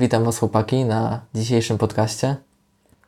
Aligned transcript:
Witam 0.00 0.24
Was 0.24 0.38
chłopaki 0.38 0.84
na 0.84 1.20
dzisiejszym 1.34 1.78
podcaście. 1.78 2.36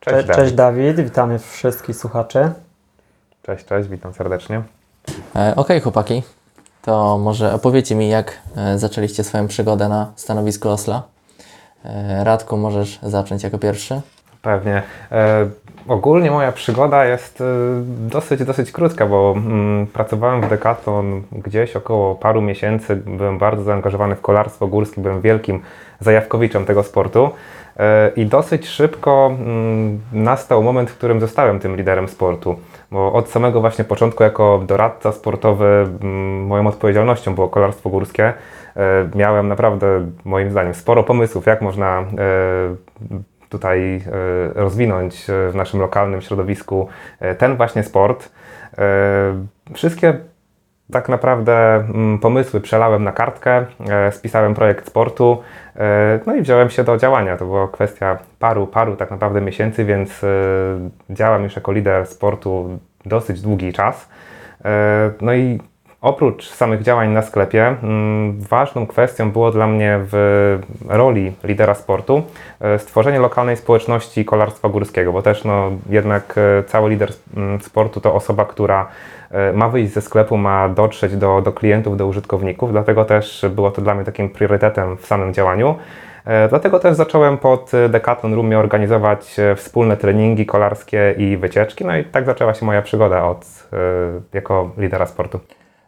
Cześć, 0.00 0.14
Cześć, 0.16 0.26
Dawid. 0.26 0.42
cześć 0.42 0.54
Dawid, 0.54 1.00
witamy 1.00 1.38
wszystkich 1.38 1.96
słuchaczy. 1.96 2.52
Cześć, 3.42 3.64
cześć, 3.64 3.88
witam 3.88 4.14
serdecznie. 4.14 4.62
E, 5.36 5.56
Okej 5.56 5.80
chłopaki, 5.80 6.22
to 6.82 7.18
może 7.18 7.54
opowiecie 7.54 7.94
mi 7.94 8.08
jak 8.08 8.38
e, 8.56 8.78
zaczęliście 8.78 9.24
swoją 9.24 9.48
przygodę 9.48 9.88
na 9.88 10.12
stanowisku 10.16 10.68
Osla. 10.68 11.02
E, 11.84 12.24
Radku, 12.24 12.56
możesz 12.56 12.98
zacząć 13.02 13.42
jako 13.42 13.58
pierwszy. 13.58 14.00
Pewnie. 14.42 14.82
E, 15.12 15.48
ogólnie 15.88 16.30
moja 16.30 16.52
przygoda 16.52 17.04
jest 17.04 17.40
e, 17.40 17.44
dosyć, 18.08 18.44
dosyć 18.44 18.72
krótka, 18.72 19.06
bo 19.06 19.34
mm, 19.36 19.86
pracowałem 19.86 20.40
w 20.40 20.48
Decathlon 20.48 21.22
gdzieś 21.32 21.76
około 21.76 22.14
paru 22.14 22.42
miesięcy. 22.42 22.96
Byłem 22.96 23.38
bardzo 23.38 23.62
zaangażowany 23.62 24.14
w 24.14 24.20
kolarstwo 24.20 24.66
górskie, 24.66 25.00
byłem 25.00 25.20
wielkim 25.20 25.60
zajawkowiczem 26.00 26.64
tego 26.64 26.82
sportu. 26.82 27.30
E, 27.76 28.10
I 28.16 28.26
dosyć 28.26 28.68
szybko 28.68 29.30
mm, 29.38 30.00
nastał 30.12 30.62
moment, 30.62 30.90
w 30.90 30.96
którym 30.96 31.20
zostałem 31.20 31.60
tym 31.60 31.76
liderem 31.76 32.08
sportu, 32.08 32.56
bo 32.90 33.12
od 33.12 33.28
samego 33.28 33.60
właśnie 33.60 33.84
początku 33.84 34.22
jako 34.22 34.62
doradca 34.66 35.12
sportowy 35.12 35.66
mm, 36.02 36.46
moją 36.46 36.66
odpowiedzialnością 36.66 37.34
było 37.34 37.48
kolarstwo 37.48 37.90
górskie. 37.90 38.32
Miałem 39.14 39.48
naprawdę, 39.48 40.06
moim 40.24 40.50
zdaniem, 40.50 40.74
sporo 40.74 41.02
pomysłów, 41.02 41.46
jak 41.46 41.62
można 41.62 42.04
tutaj 43.52 43.96
e, 43.96 44.00
rozwinąć 44.54 45.30
e, 45.30 45.50
w 45.50 45.54
naszym 45.54 45.80
lokalnym 45.80 46.20
środowisku 46.20 46.88
e, 47.20 47.34
ten 47.34 47.56
właśnie 47.56 47.82
sport. 47.82 48.32
Wszystkie 49.74 50.18
tak 50.92 51.08
naprawdę 51.08 51.74
mm, 51.74 52.18
pomysły 52.18 52.60
przelałem 52.60 53.04
na 53.04 53.12
kartkę, 53.12 53.66
spisałem 54.10 54.54
projekt 54.54 54.86
sportu, 54.86 55.42
no 56.26 56.34
i 56.34 56.42
wziąłem 56.42 56.70
się 56.70 56.84
do 56.84 56.96
działania. 56.96 57.36
To 57.36 57.44
była 57.44 57.68
kwestia 57.68 58.18
paru, 58.38 58.66
paru 58.66 58.96
tak 58.96 59.10
naprawdę 59.10 59.40
miesięcy, 59.40 59.84
więc 59.84 60.20
działam 61.10 61.42
już 61.42 61.56
jako 61.56 61.72
lider 61.72 62.06
sportu 62.06 62.78
dosyć 63.06 63.40
długi 63.40 63.72
czas. 63.72 64.08
No 65.20 65.34
i 65.34 65.60
oprócz 66.02 66.50
samych 66.50 66.82
działań 66.82 67.10
na 67.10 67.22
sklepie, 67.22 67.66
mm, 67.66 68.40
ważną 68.40 68.86
kwestią 68.86 69.30
było 69.30 69.50
dla 69.50 69.66
mnie 69.66 69.98
w 70.02 70.58
roli 70.88 71.32
lidera 71.44 71.74
sportu 71.74 72.22
e, 72.60 72.78
stworzenie 72.78 73.18
lokalnej 73.18 73.56
społeczności 73.56 74.24
kolarstwa 74.24 74.68
górskiego, 74.68 75.12
bo 75.12 75.22
też 75.22 75.44
no, 75.44 75.70
jednak 75.90 76.34
e, 76.38 76.62
cały 76.62 76.90
lider 76.90 77.12
mm, 77.36 77.60
sportu 77.60 78.00
to 78.00 78.14
osoba, 78.14 78.44
która 78.44 78.88
e, 79.30 79.52
ma 79.52 79.68
wyjść 79.68 79.92
ze 79.92 80.00
sklepu, 80.00 80.36
ma 80.36 80.68
dotrzeć 80.68 81.16
do, 81.16 81.40
do 81.40 81.52
klientów, 81.52 81.96
do 81.96 82.06
użytkowników, 82.06 82.72
dlatego 82.72 83.04
też 83.04 83.44
było 83.50 83.70
to 83.70 83.82
dla 83.82 83.94
mnie 83.94 84.04
takim 84.04 84.28
priorytetem 84.28 84.96
w 84.96 85.06
samym 85.06 85.34
działaniu. 85.34 85.74
Dlatego 86.48 86.78
też 86.78 86.96
zacząłem 86.96 87.38
pod 87.38 87.70
Decathlon 87.88 88.34
Roomie 88.34 88.58
organizować 88.58 89.36
wspólne 89.56 89.96
treningi 89.96 90.46
kolarskie 90.46 91.14
i 91.18 91.36
wycieczki, 91.36 91.84
no 91.84 91.96
i 91.96 92.04
tak 92.04 92.24
zaczęła 92.26 92.54
się 92.54 92.66
moja 92.66 92.82
przygoda 92.82 93.24
od, 93.24 93.68
jako 94.32 94.70
lidera 94.78 95.06
sportu. 95.06 95.40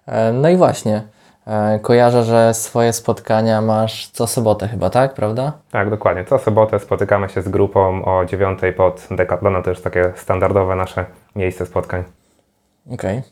E, 0.06 0.32
No 0.32 0.48
i 0.48 0.56
właśnie, 0.56 1.02
e, 1.46 1.78
kojarzę, 1.78 2.24
że 2.24 2.54
swoje 2.54 2.92
spotkania 2.92 3.60
masz 3.62 4.08
co 4.08 4.26
sobotę 4.26 4.68
chyba, 4.68 4.90
tak? 4.90 5.14
Prawda? 5.14 5.52
Tak, 5.70 5.90
dokładnie. 5.90 6.24
Co 6.24 6.38
sobotę 6.38 6.80
spotykamy 6.80 7.28
się 7.28 7.42
z 7.42 7.48
grupą 7.48 8.04
o 8.04 8.24
9 8.24 8.60
pod 8.76 9.06
Decathlonem. 9.10 9.62
To 9.62 9.70
już 9.70 9.80
takie 9.80 10.12
standardowe 10.16 10.76
nasze 10.76 11.04
miejsce 11.36 11.66
spotkań. 11.66 12.04
Okej. 12.92 13.22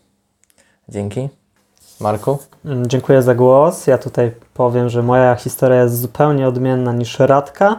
Dzięki. 0.89 1.29
Marku? 2.01 2.39
Mm, 2.64 2.86
Dziękuję 2.86 3.23
za 3.23 3.34
głos. 3.34 3.86
Ja 3.86 3.98
tutaj 3.98 4.33
powiem, 4.55 4.89
że 4.89 5.03
moja 5.03 5.34
historia 5.34 5.83
jest 5.83 6.01
zupełnie 6.01 6.48
odmienna 6.48 6.92
niż 6.92 7.19
Radka, 7.19 7.77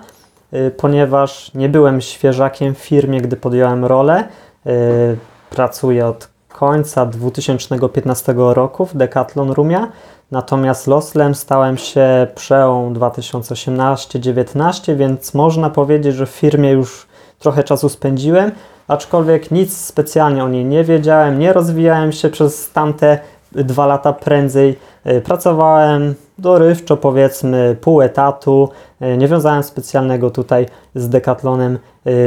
y, 0.53 0.71
ponieważ 0.77 1.53
nie 1.53 1.69
byłem 1.69 2.01
świeżakiem 2.01 2.75
w 2.75 2.77
firmie, 2.77 3.21
gdy 3.21 3.35
podjąłem 3.37 3.85
rolę. 3.85 4.27
Y, 4.67 5.17
Pracuję 5.49 6.05
od 6.07 6.29
końca 6.53 7.05
2015 7.05 8.33
roku 8.37 8.85
w 8.85 8.97
Decathlon 8.97 9.51
Roomie, 9.51 9.87
natomiast 10.31 10.87
Loslem 10.87 11.35
stałem 11.35 11.77
się 11.77 12.27
przełom 12.35 12.93
2018-19, 12.93 14.95
więc 14.95 15.33
można 15.33 15.69
powiedzieć, 15.69 16.15
że 16.15 16.25
w 16.25 16.29
firmie 16.29 16.71
już 16.71 17.07
trochę 17.39 17.63
czasu 17.63 17.89
spędziłem, 17.89 18.51
aczkolwiek 18.87 19.51
nic 19.51 19.77
specjalnie 19.77 20.43
o 20.43 20.49
niej 20.49 20.65
nie 20.65 20.83
wiedziałem, 20.83 21.39
nie 21.39 21.53
rozwijałem 21.53 22.11
się 22.11 22.29
przez 22.29 22.71
tamte 22.71 23.19
dwa 23.51 23.85
lata 23.85 24.13
prędzej. 24.13 24.77
Y, 25.07 25.21
Pracowałem 25.21 26.15
dorywczo, 26.37 26.97
powiedzmy, 26.97 27.75
pół 27.81 28.01
etatu. 28.01 28.69
Y, 29.01 29.17
Nie 29.17 29.27
wiązałem 29.27 29.63
specjalnego 29.63 30.31
tutaj 30.31 30.65
z 30.95 31.09
Decathlonem 31.09 31.79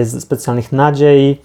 z 0.03 0.23
specjalnych 0.23 0.73
nadziei 0.73 1.41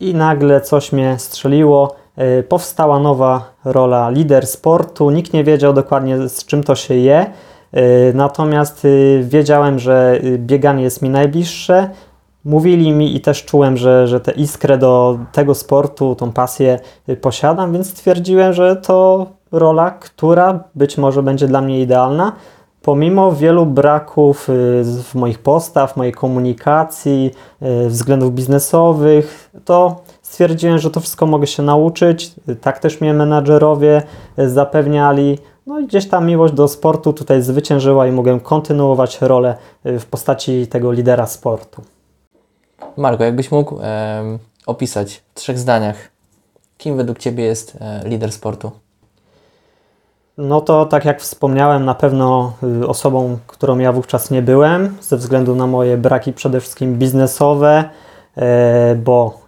i 0.00 0.14
nagle 0.14 0.60
coś 0.60 0.92
mnie 0.92 1.18
strzeliło. 1.18 1.96
Y, 2.18 2.42
Powstała 2.42 2.98
nowa 2.98 3.52
rola 3.64 4.10
lider 4.10 4.46
sportu. 4.46 5.10
Nikt 5.10 5.32
nie 5.32 5.44
wiedział 5.44 5.72
dokładnie 5.72 6.28
z 6.28 6.44
czym 6.44 6.62
to 6.62 6.74
się 6.74 6.94
je. 6.94 7.26
Y, 7.76 8.12
Natomiast 8.14 8.84
y, 8.84 9.24
wiedziałem, 9.28 9.78
że 9.78 10.20
bieganie 10.38 10.82
jest 10.82 11.02
mi 11.02 11.10
najbliższe. 11.10 11.90
Mówili 12.44 12.92
mi 12.92 13.16
i 13.16 13.20
też 13.20 13.44
czułem, 13.44 13.76
że, 13.76 14.08
że 14.08 14.20
tę 14.20 14.32
iskrę 14.32 14.78
do 14.78 15.18
tego 15.32 15.54
sportu, 15.54 16.14
tą 16.14 16.32
pasję 16.32 16.78
posiadam, 17.20 17.72
więc 17.72 17.90
stwierdziłem, 17.90 18.52
że 18.52 18.76
to 18.76 19.26
rola, 19.52 19.90
która 19.90 20.64
być 20.74 20.98
może 20.98 21.22
będzie 21.22 21.46
dla 21.46 21.60
mnie 21.60 21.80
idealna. 21.80 22.32
Pomimo 22.86 23.32
wielu 23.32 23.66
braków 23.66 24.48
y, 24.48 24.52
w 25.02 25.14
moich 25.14 25.38
postaw, 25.38 25.96
mojej 25.96 26.12
komunikacji, 26.12 27.30
y, 27.62 27.88
względów 27.88 28.34
biznesowych, 28.34 29.50
to 29.64 30.00
stwierdziłem, 30.22 30.78
że 30.78 30.90
to 30.90 31.00
wszystko 31.00 31.26
mogę 31.26 31.46
się 31.46 31.62
nauczyć. 31.62 32.32
Y, 32.48 32.56
Tak 32.56 32.78
też 32.78 33.00
mnie 33.00 33.14
menadżerowie 33.14 34.02
zapewniali. 34.38 35.38
No 35.66 35.80
i 35.80 35.86
gdzieś 35.86 36.08
ta 36.08 36.20
miłość 36.20 36.54
do 36.54 36.68
sportu 36.68 37.12
tutaj 37.12 37.42
zwyciężyła 37.42 38.06
i 38.06 38.12
mogłem 38.12 38.40
kontynuować 38.40 39.20
rolę 39.20 39.56
w 39.84 40.04
postaci 40.04 40.66
tego 40.66 40.92
lidera 40.92 41.26
sportu. 41.26 41.82
Marku, 42.96 43.22
jakbyś 43.22 43.50
mógł 43.50 43.78
em, 43.80 44.38
opisać 44.66 45.22
w 45.34 45.34
trzech 45.34 45.58
zdaniach, 45.58 45.96
kim 46.78 46.96
według 46.96 47.18
Ciebie 47.18 47.44
jest 47.44 47.76
e, 47.80 48.08
lider 48.08 48.32
sportu? 48.32 48.70
No 50.38 50.60
to 50.60 50.86
tak 50.86 51.04
jak 51.04 51.20
wspomniałem, 51.20 51.84
na 51.84 51.94
pewno 51.94 52.52
y, 52.82 52.88
osobą, 52.88 53.38
którą 53.46 53.78
ja 53.78 53.92
wówczas 53.92 54.30
nie 54.30 54.42
byłem, 54.42 54.96
ze 55.00 55.16
względu 55.16 55.54
na 55.54 55.66
moje 55.66 55.96
braki 55.96 56.32
przede 56.32 56.60
wszystkim 56.60 56.98
biznesowe, 56.98 57.84
e, 58.36 58.94
bo 58.94 59.40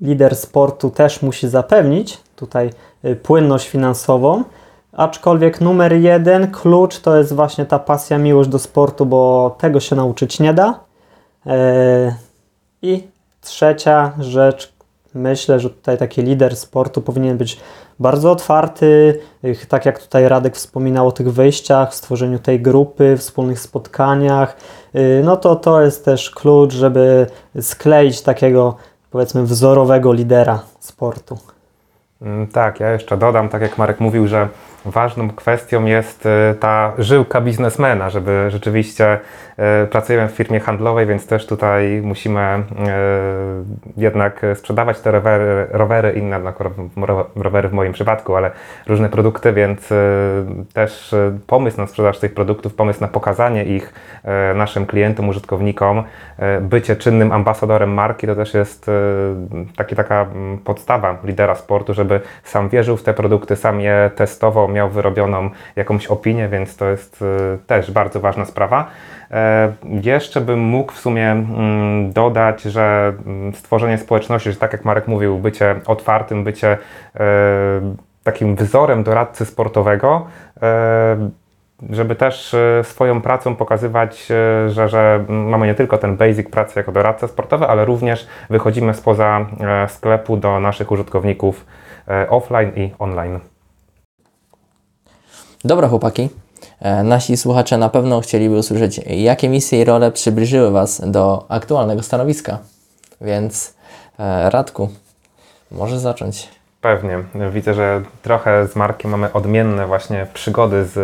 lider 0.00 0.36
sportu 0.36 0.90
też 0.90 1.22
musi 1.22 1.48
zapewnić 1.48 2.18
tutaj 2.36 2.70
y, 3.04 3.16
płynność 3.16 3.68
finansową, 3.68 4.44
aczkolwiek 4.92 5.60
numer 5.60 5.92
jeden, 5.92 6.50
klucz 6.50 6.98
to 6.98 7.16
jest 7.16 7.32
właśnie 7.32 7.66
ta 7.66 7.78
pasja, 7.78 8.18
miłość 8.18 8.50
do 8.50 8.58
sportu, 8.58 9.06
bo 9.06 9.56
tego 9.58 9.80
się 9.80 9.96
nauczyć 9.96 10.40
nie 10.40 10.54
da. 10.54 10.80
E, 11.46 12.14
I 12.82 13.08
trzecia 13.40 14.12
rzecz, 14.18 14.72
myślę, 15.14 15.60
że 15.60 15.70
tutaj 15.70 15.98
taki 15.98 16.22
lider 16.22 16.56
sportu 16.56 17.02
powinien 17.02 17.38
być 17.38 17.60
bardzo 18.00 18.30
otwarty, 18.30 19.20
y, 19.44 19.66
tak 19.68 19.86
jak 19.86 19.98
tutaj 19.98 20.28
Radek 20.28 20.56
wspominał 20.56 21.08
o 21.08 21.12
tych 21.12 21.32
wyjściach, 21.32 21.94
stworzeniu 21.94 22.38
tej 22.38 22.60
grupy, 22.60 23.16
wspólnych 23.16 23.60
spotkaniach, 23.60 24.56
y, 24.94 25.22
no 25.24 25.36
to 25.36 25.56
to 25.56 25.82
jest 25.82 26.04
też 26.04 26.30
klucz, 26.30 26.72
żeby 26.72 27.26
skleić 27.60 28.22
takiego 28.22 28.76
powiedzmy 29.10 29.42
wzorowego 29.42 30.12
lidera 30.12 30.62
sportu. 30.80 31.38
Mm, 32.22 32.46
Tak, 32.46 32.80
ja 32.80 32.92
jeszcze 32.92 33.16
dodam, 33.16 33.48
tak 33.48 33.62
jak 33.62 33.78
Marek 33.78 34.00
mówił, 34.00 34.28
że 34.28 34.48
ważną 34.84 35.30
kwestią 35.30 35.84
jest 35.84 36.26
e, 36.26 36.54
ta 36.60 36.92
żyłka 36.98 37.40
biznesmena, 37.40 38.10
żeby 38.10 38.46
rzeczywiście 38.48 39.18
e, 39.56 39.86
pracujemy 39.86 40.28
w 40.28 40.32
firmie 40.32 40.60
handlowej, 40.60 41.06
więc 41.06 41.26
też 41.26 41.46
tutaj 41.46 42.00
musimy 42.02 42.40
e, 42.40 42.62
jednak 43.96 44.46
sprzedawać 44.54 45.00
te 45.00 45.10
rowery, 45.10 45.66
rowery 45.70 46.12
inne 46.12 46.40
ro- 46.96 47.26
rowery 47.36 47.68
w 47.68 47.72
moim 47.72 47.92
przypadku, 47.92 48.36
ale 48.36 48.50
różne 48.86 49.08
produkty, 49.08 49.52
więc 49.52 49.88
też 50.72 51.14
pomysł 51.46 51.80
na 51.80 51.86
sprzedaż 51.86 52.18
tych 52.18 52.34
produktów, 52.34 52.74
pomysł 52.74 53.00
na 53.00 53.08
pokazanie 53.08 53.64
ich 53.64 53.94
naszym 54.54 54.86
klientom, 54.86 55.28
użytkownikom, 55.28 56.04
bycie 56.60 56.96
czynnym 56.96 57.32
ambasadorem 57.32 57.94
marki, 57.94 58.26
to 58.26 58.34
też 58.34 58.54
jest 58.54 58.90
taki, 59.76 59.96
taka 59.96 60.22
mm, 60.22 60.58
podstawa 60.58 61.18
lidera 61.24 61.54
sportu, 61.54 61.94
żeby 61.94 62.20
sam 62.44 62.68
wierzył 62.68 62.96
w 62.96 63.02
te 63.02 63.14
produkty, 63.14 63.56
sam 63.56 63.80
je 63.80 64.10
testował, 64.16 64.69
miał 64.70 64.90
wyrobioną 64.90 65.50
jakąś 65.76 66.06
opinię, 66.06 66.48
więc 66.48 66.76
to 66.76 66.88
jest 66.90 67.22
e, 67.22 67.58
też 67.66 67.90
bardzo 67.90 68.20
ważna 68.20 68.44
sprawa. 68.44 68.90
E, 69.30 69.72
Jeszcze 70.02 70.40
bym 70.40 70.58
mógł 70.60 70.92
w 70.92 70.98
sumie 70.98 71.30
mm, 71.30 72.12
dodać, 72.12 72.62
że 72.62 73.12
mm, 73.26 73.54
stworzenie 73.54 73.98
społeczności, 73.98 74.52
że 74.52 74.58
tak 74.58 74.72
jak 74.72 74.84
Marek 74.84 75.08
mówił, 75.08 75.38
bycie 75.38 75.80
otwartym, 75.86 76.44
bycie 76.44 76.78
e, 77.14 77.20
takim 78.24 78.56
wzorem 78.56 79.02
doradcy 79.02 79.44
sportowego, 79.44 80.26
e, 80.62 81.30
żeby 81.90 82.14
też 82.14 82.56
swoją 82.82 83.20
pracą 83.20 83.56
pokazywać, 83.56 84.26
że, 84.68 84.88
że 84.88 85.24
mamy 85.28 85.66
nie 85.66 85.74
tylko 85.74 85.98
ten 85.98 86.16
basic 86.16 86.50
pracy 86.50 86.80
jako 86.80 86.92
doradca 86.92 87.28
sportowy, 87.28 87.66
ale 87.66 87.84
również 87.84 88.26
wychodzimy 88.50 88.94
spoza 88.94 89.46
sklepu 89.88 90.36
do 90.36 90.60
naszych 90.60 90.92
użytkowników 90.92 91.66
offline 92.28 92.72
i 92.76 92.90
online. 92.98 93.40
Dobra, 95.64 95.88
chłopaki. 95.88 96.28
E, 96.80 97.02
Nasi 97.02 97.36
słuchacze 97.36 97.78
na 97.78 97.88
pewno 97.88 98.20
chcieliby 98.20 98.54
usłyszeć, 98.58 99.00
jakie 99.06 99.48
misje 99.48 99.80
i 99.80 99.84
role 99.84 100.12
przybliżyły 100.12 100.70
Was 100.70 101.02
do 101.10 101.46
aktualnego 101.48 102.02
stanowiska. 102.02 102.58
Więc 103.20 103.74
e, 104.18 104.50
Radku, 104.50 104.88
możesz 105.70 105.98
zacząć. 105.98 106.48
Pewnie. 106.80 107.18
Widzę, 107.52 107.74
że 107.74 108.02
trochę 108.22 108.68
z 108.68 108.76
Markiem 108.76 109.10
mamy 109.10 109.32
odmienne 109.32 109.86
właśnie 109.86 110.26
przygody 110.34 110.84
z 110.84 110.98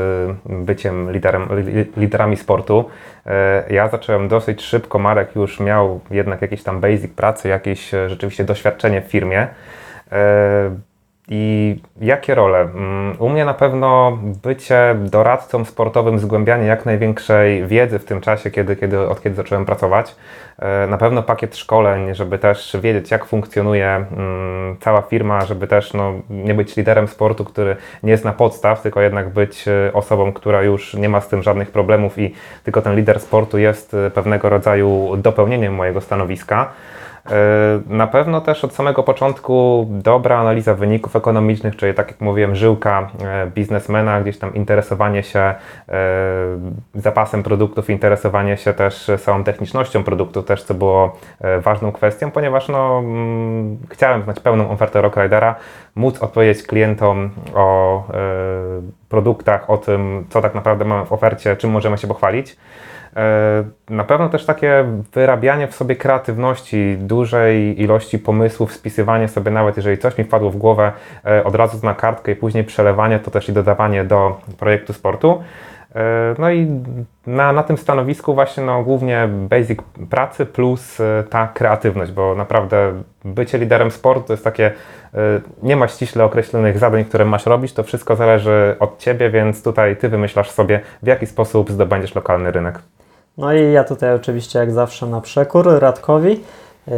byciem 0.46 1.12
liderem, 1.12 1.48
li- 1.58 1.92
liderami 1.96 2.36
sportu. 2.36 2.84
E, 3.26 3.64
Ja 3.74 3.88
zacząłem 3.88 4.28
dosyć 4.28 4.62
szybko, 4.62 4.98
Marek 4.98 5.36
już 5.36 5.60
miał 5.60 6.00
jednak 6.10 6.42
jakieś 6.42 6.62
tam 6.62 6.80
basic 6.80 7.12
pracy, 7.12 7.48
jakieś 7.48 7.90
rzeczywiście 8.06 8.44
doświadczenie 8.44 9.02
w 9.02 9.04
firmie. 9.04 9.48
I 11.28 11.76
jakie 12.00 12.34
role? 12.34 12.60
Mm, 12.60 13.16
U 13.18 13.28
mnie 13.28 13.44
na 13.44 13.54
pewno 13.54 14.18
bycie 14.42 14.96
doradcą 14.98 15.64
sportowym, 15.64 16.18
zgłębianie 16.18 16.66
jak 16.66 16.86
największej 16.86 17.66
wiedzy 17.66 17.98
w 17.98 18.04
tym 18.04 18.20
czasie, 18.20 18.50
kiedy, 18.50 18.76
kiedy, 18.76 19.00
od 19.08 19.22
kiedy 19.22 19.36
zacząłem 19.36 19.66
pracować. 19.66 20.16
E, 20.58 20.86
Na 20.86 20.98
pewno 20.98 21.22
pakiet 21.22 21.56
szkoleń, 21.56 22.14
żeby 22.14 22.38
też 22.38 22.76
wiedzieć, 22.82 23.10
jak 23.10 23.24
funkcjonuje 23.24 23.88
mm, 24.16 24.76
cała 24.80 25.02
firma, 25.02 25.44
żeby 25.46 25.66
też 25.66 25.94
no, 25.94 26.12
nie 26.30 26.54
być 26.54 26.76
liderem 26.76 27.08
sportu, 27.08 27.44
który 27.44 27.76
nie 28.02 28.10
jest 28.10 28.24
na 28.24 28.32
podstaw, 28.32 28.82
tylko 28.82 29.00
jednak 29.00 29.28
być 29.28 29.68
e, 29.68 29.92
osobą, 29.92 30.32
która 30.32 30.62
już 30.62 30.94
nie 30.94 31.08
ma 31.08 31.20
z 31.20 31.28
tym 31.28 31.42
żadnych 31.42 31.70
problemów 31.70 32.18
i 32.18 32.34
tylko 32.64 32.82
ten 32.82 32.96
lider 32.96 33.20
sportu 33.20 33.58
jest 33.58 33.94
e, 33.94 34.10
pewnego 34.10 34.48
rodzaju 34.48 35.16
dopełnieniem 35.16 35.74
mojego 35.74 36.00
stanowiska. 36.00 36.72
Na 37.86 38.06
pewno 38.06 38.40
też 38.40 38.64
od 38.64 38.74
samego 38.74 39.02
początku 39.02 39.86
dobra 39.90 40.38
analiza 40.38 40.74
wyników 40.74 41.16
ekonomicznych, 41.16 41.76
czyli 41.76 41.94
tak 41.94 42.08
jak 42.08 42.20
mówiłem, 42.20 42.56
żyłka 42.56 43.10
e, 43.24 43.46
biznesmena, 43.46 44.20
gdzieś 44.20 44.38
tam 44.38 44.54
interesowanie 44.54 45.22
się 45.22 45.40
e, 45.40 45.54
zapasem 46.94 47.42
produktów, 47.42 47.90
interesowanie 47.90 48.56
się 48.56 48.72
też 48.72 49.10
całą 49.24 49.44
technicznością 49.44 50.04
produktów, 50.04 50.44
też 50.44 50.62
co 50.62 50.74
było 50.74 51.16
e, 51.40 51.60
ważną 51.60 51.92
kwestią, 51.92 52.30
ponieważ 52.30 52.68
no, 52.68 52.98
mm, 52.98 53.78
chciałem 53.90 54.22
znać 54.22 54.40
pełną 54.40 54.70
ofertę 54.70 55.02
Rockridera, 55.02 55.54
móc 55.94 56.22
odpowiedzieć 56.22 56.66
klientom 56.66 57.30
o 57.54 58.06
produktach, 59.08 59.70
o 59.70 59.78
tym, 59.78 60.26
co 60.30 60.42
tak 60.42 60.54
naprawdę 60.54 60.84
mamy 60.84 61.06
w 61.06 61.12
ofercie, 61.12 61.56
czym 61.56 61.70
możemy 61.70 61.98
się 61.98 62.08
pochwalić. 62.08 62.56
E, 63.16 63.64
Na 63.90 64.04
pewno 64.04 64.28
też 64.28 64.44
takie 64.46 64.84
wyrabianie 65.12 65.66
w 65.68 65.74
sobie 65.74 65.96
kreatywności, 65.96 66.96
dużej 67.00 67.82
ilości 67.82 68.18
pomysłów, 68.18 68.72
spisywanie 68.72 69.28
sobie 69.28 69.50
nawet, 69.50 69.76
jeżeli 69.76 69.98
coś 69.98 70.18
mi 70.18 70.24
wpadło 70.24 70.50
w 70.50 70.56
głowę, 70.56 70.92
e, 71.26 71.44
od 71.44 71.54
razu 71.54 71.86
na 71.86 71.94
kartkę 71.94 72.32
i 72.32 72.36
później 72.36 72.64
przelewanie, 72.64 73.18
to 73.18 73.30
też 73.30 73.48
i 73.48 73.52
dodawanie 73.52 74.04
do 74.04 74.40
projektu 74.58 74.92
sportu. 74.92 75.42
E, 75.94 76.34
No 76.38 76.50
i 76.50 76.80
na, 77.26 77.52
na 77.52 77.62
tym 77.62 77.78
stanowisku 77.78 78.34
właśnie 78.34 78.64
no, 78.64 78.82
głównie 78.82 79.28
basic 79.28 79.78
pracy 80.10 80.46
plus 80.46 80.98
ta 81.30 81.48
kreatywność, 81.48 82.12
bo 82.12 82.34
naprawdę 82.34 83.02
bycie 83.24 83.58
liderem 83.58 83.90
sportu 83.90 84.26
to 84.26 84.32
jest 84.32 84.44
takie, 84.44 84.72
nie 85.62 85.76
ma 85.76 85.88
ściśle 85.88 86.24
określonych 86.24 86.78
zadań, 86.78 87.04
które 87.04 87.24
masz 87.24 87.46
robić, 87.46 87.72
to 87.72 87.82
wszystko 87.82 88.16
zależy 88.16 88.76
od 88.80 88.98
Ciebie, 88.98 89.30
więc 89.30 89.62
tutaj 89.62 89.96
Ty 89.96 90.08
wymyślasz 90.08 90.50
sobie, 90.50 90.80
w 91.02 91.06
jaki 91.06 91.26
sposób 91.26 91.70
zdobędziesz 91.70 92.14
lokalny 92.14 92.50
rynek. 92.50 92.78
No 93.38 93.54
i 93.54 93.72
ja 93.72 93.84
tutaj 93.84 94.14
oczywiście 94.14 94.58
jak 94.58 94.72
zawsze 94.72 95.06
na 95.06 95.20
przekór 95.20 95.66
Radkowi. 95.78 96.30
Yy, 96.86 96.94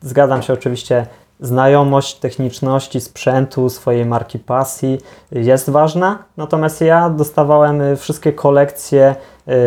Zgadzam 0.00 0.42
się 0.42 0.52
oczywiście, 0.52 1.06
znajomość 1.40 2.14
techniczności 2.14 3.00
sprzętu, 3.00 3.68
swojej 3.68 4.06
marki 4.06 4.38
pasji 4.38 5.00
jest 5.32 5.70
ważna, 5.70 6.18
natomiast 6.36 6.80
ja 6.80 7.10
dostawałem 7.10 7.96
wszystkie 7.96 8.32
kolekcje 8.32 9.14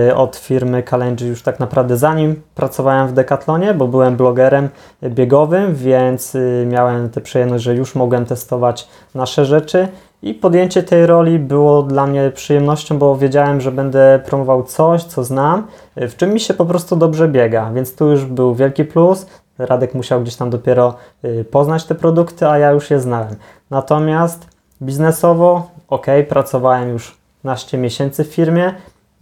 y, 0.10 0.16
od 0.16 0.36
firmy 0.36 0.84
Kalenji 0.84 1.28
już 1.28 1.42
tak 1.42 1.60
naprawdę 1.60 1.98
zanim 1.98 2.42
pracowałem 2.56 3.08
w 3.08 3.14
Decathlonie, 3.14 3.74
bo 3.74 3.88
byłem 3.88 4.18
blogerem 4.18 4.70
biegowym, 5.04 5.76
więc 5.76 6.36
y, 6.36 6.66
miałem 6.70 7.10
tę 7.10 7.22
przyjemność, 7.22 7.64
że 7.64 7.76
już 7.76 7.96
mogłem 7.96 8.26
testować 8.26 8.88
nasze 9.16 9.46
rzeczy 9.46 9.88
i 10.22 10.34
podjęcie 10.34 10.84
tej 10.84 11.06
roli 11.06 11.40
było 11.40 11.84
dla 11.84 12.08
mnie 12.08 12.32
przyjemnością, 12.32 12.98
bo 12.98 13.18
wiedziałem, 13.18 13.62
że 13.62 13.72
będę 13.72 14.20
promował 14.26 14.64
coś, 14.64 15.04
co 15.04 15.24
znam, 15.24 15.68
w 15.96 16.16
czym 16.16 16.34
mi 16.34 16.40
się 16.40 16.54
po 16.54 16.66
prostu 16.66 16.96
dobrze 16.96 17.28
biega, 17.28 17.72
więc 17.74 17.96
tu 17.96 18.10
już 18.12 18.26
był 18.26 18.56
wielki 18.56 18.86
plus. 18.86 19.26
Radek 19.58 19.94
musiał 19.94 20.22
gdzieś 20.22 20.36
tam 20.36 20.50
dopiero 20.50 20.96
y, 21.26 21.46
poznać 21.52 21.86
te 21.86 21.96
produkty, 21.96 22.48
a 22.48 22.58
ja 22.58 22.72
już 22.72 22.92
je 22.92 23.00
znałem. 23.00 23.36
Natomiast 23.70 24.48
biznesowo, 24.82 25.70
ok, 25.88 26.06
pracowałem 26.30 26.90
już 26.90 27.18
naście 27.44 27.78
miesięcy 27.78 28.24
w 28.24 28.28
firmie, 28.28 28.74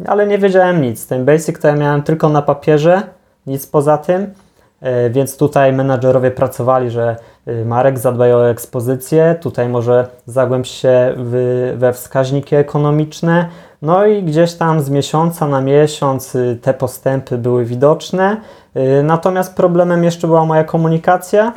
ale 0.07 0.27
nie 0.27 0.37
wiedziałem 0.37 0.81
nic. 0.81 1.07
Ten 1.07 1.25
basic 1.25 1.59
to 1.59 1.67
ja 1.67 1.75
miałem 1.75 2.03
tylko 2.03 2.29
na 2.29 2.41
papierze, 2.41 3.01
nic 3.47 3.67
poza 3.67 3.97
tym. 3.97 4.33
E, 4.81 5.09
Więc 5.09 5.37
tutaj 5.37 5.73
menadżerowie 5.73 6.31
pracowali, 6.31 6.89
że 6.89 7.15
y, 7.15 7.17
Marek 7.65 7.99
zadbaj 7.99 8.33
o 8.33 8.49
ekspozycję, 8.49 9.35
tutaj 9.41 9.69
może 9.69 10.07
zagłęb 10.25 10.65
się 10.65 11.13
w, 11.17 11.75
we 11.77 11.93
wskaźniki 11.93 12.55
ekonomiczne, 12.55 13.47
no 13.81 14.05
i 14.05 14.23
gdzieś 14.23 14.53
tam 14.53 14.81
z 14.81 14.89
miesiąca 14.89 15.47
na 15.47 15.61
miesiąc 15.61 16.35
y, 16.35 16.59
te 16.61 16.73
postępy 16.73 17.37
były 17.37 17.65
widoczne. 17.65 18.37
Y, 18.75 19.03
Natomiast 19.03 19.55
problemem 19.55 20.03
jeszcze 20.03 20.27
była 20.27 20.45
moja 20.45 20.63
komunikacja. 20.63 21.53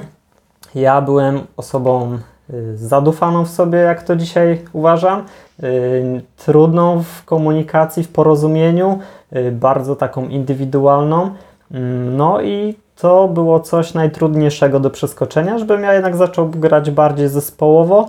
Ja 0.75 1.00
byłem 1.00 1.40
osobą 1.56 2.19
y, 2.50 2.76
zadufaną 2.76 3.44
w 3.44 3.49
sobie, 3.49 3.79
jak 3.79 4.02
to 4.02 4.17
dzisiaj 4.17 4.64
uważam, 4.73 5.25
y, 5.62 6.23
trudną 6.37 7.02
w 7.02 7.25
komunikacji, 7.25 8.05
w 8.05 8.08
porozumieniu, 8.08 8.99
y, 9.37 9.52
bardzo 9.52 9.96
taką 9.96 10.29
indywidualną. 10.29 11.31
Mm, 11.70 12.17
No 12.17 12.43
i 12.43 12.75
to 13.00 13.28
było 13.28 13.60
coś 13.60 13.94
najtrudniejszego 13.94 14.80
do 14.80 14.90
przeskoczenia, 14.90 15.58
żebym 15.58 15.82
ja 15.82 15.94
jednak 15.94 16.16
zaczął 16.16 16.48
grać 16.48 16.90
bardziej 16.90 17.28
zespołowo. 17.28 18.08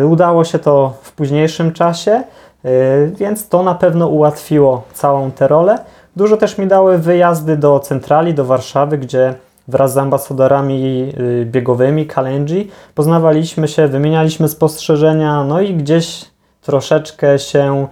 Y, 0.00 0.06
Udało 0.06 0.44
się 0.44 0.58
to 0.58 0.92
w 1.02 1.12
późniejszym 1.12 1.72
czasie, 1.72 2.22
y, 2.64 3.12
więc 3.16 3.48
to 3.48 3.62
na 3.62 3.74
pewno 3.74 4.08
ułatwiło 4.08 4.82
całą 4.92 5.30
tę 5.30 5.48
rolę. 5.48 5.78
Dużo 6.16 6.36
też 6.36 6.58
mi 6.58 6.66
dały 6.66 6.98
wyjazdy 6.98 7.56
do 7.56 7.80
centrali, 7.80 8.34
do 8.34 8.44
Warszawy, 8.44 8.98
gdzie 8.98 9.34
wraz 9.68 9.92
z 9.92 9.98
ambasadorami 9.98 11.12
y, 11.18 11.46
biegowymi 11.46 12.06
Kalenji 12.06 12.70
poznawaliśmy 12.94 13.68
się, 13.68 13.88
wymienialiśmy 13.88 14.48
spostrzeżenia, 14.48 15.44
no 15.44 15.60
i 15.60 15.74
gdzieś 15.74 16.24
troszeczkę 16.60 17.38
się 17.38 17.86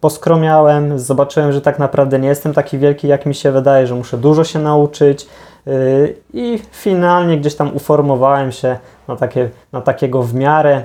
poskromiałem, 0.00 0.98
zobaczyłem, 0.98 1.52
że 1.52 1.60
tak 1.60 1.78
naprawdę 1.78 2.18
nie 2.18 2.28
jestem 2.28 2.54
taki 2.54 2.78
wielki, 2.78 3.08
jak 3.08 3.26
mi 3.26 3.34
się 3.34 3.52
wydaje, 3.52 3.86
że 3.86 3.94
muszę 3.94 4.18
dużo 4.18 4.44
się 4.44 4.58
nauczyć 4.58 5.26
y, 5.66 6.16
i 6.32 6.60
finalnie 6.72 7.38
gdzieś 7.38 7.54
tam 7.54 7.76
uformowałem 7.76 8.52
się 8.52 8.78
na, 9.08 9.16
takie, 9.16 9.50
na 9.72 9.80
takiego 9.80 10.22
w 10.22 10.34
miarę 10.34 10.84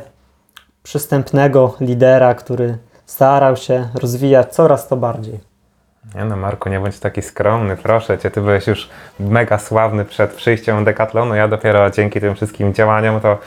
przystępnego 0.84 1.76
lidera, 1.82 2.36
który 2.36 2.78
starał 3.06 3.56
się 3.56 3.88
rozwijać 4.02 4.54
coraz 4.54 4.88
to 4.88 4.98
bardziej. 4.98 5.40
Nie 6.16 6.26
no 6.26 6.36
Marku, 6.36 6.70
nie 6.70 6.80
bądź 6.80 7.00
taki 7.00 7.22
skromny, 7.22 7.78
proszę 7.78 8.18
Cię, 8.18 8.32
Ty 8.32 8.42
byłeś 8.42 8.68
już 8.68 8.90
mega 9.20 9.58
sławny 9.58 10.06
przed 10.06 10.34
przyjściem 10.34 10.86
Decathlonu, 10.86 11.36
ja 11.36 11.48
dopiero 11.48 11.90
dzięki 11.92 12.22
tym 12.22 12.36
wszystkim 12.36 12.74
działaniom 12.74 13.22
to 13.22 13.38